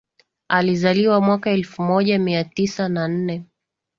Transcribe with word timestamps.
Alizaliwa 0.47 1.21
mwaka 1.21 1.49
elfu 1.51 1.81
moja 1.81 2.19
mia 2.19 2.43
tisa 2.43 2.89
na 2.89 3.07
nne 3.07 3.43